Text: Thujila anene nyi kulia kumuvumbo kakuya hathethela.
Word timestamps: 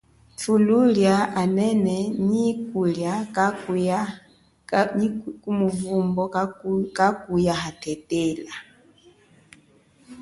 Thujila 0.39 1.15
anene 1.41 1.95
nyi 2.27 2.47
kulia 2.71 3.15
kumuvumbo 5.43 6.23
kakuya 7.03 7.53
hathethela. 7.61 8.53